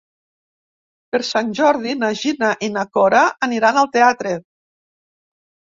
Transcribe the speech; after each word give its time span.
Per 1.15 1.21
Sant 1.27 1.51
Jordi 1.61 1.93
na 2.05 2.11
Gina 2.23 2.49
i 2.69 2.73
na 2.79 2.89
Cora 2.99 3.23
aniran 3.51 3.83
al 3.85 3.95
teatre. 3.99 4.37